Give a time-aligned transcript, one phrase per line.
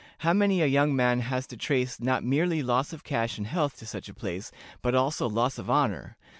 [0.25, 3.77] How many a young man has to trace not merely loss of cash and health
[3.77, 6.17] to such a place, but also loss of honor!